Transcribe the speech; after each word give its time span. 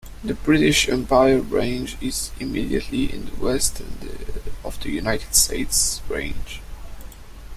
The 0.23 0.33
British 0.33 0.89
Empire 0.89 1.41
Range 1.41 1.95
is 2.01 2.31
immediately 2.39 3.07
to 3.09 3.19
the 3.19 3.35
west 3.39 3.81
of 4.63 4.79
the 4.81 4.89
United 4.89 5.35
States 5.35 6.01
Range. 6.09 6.59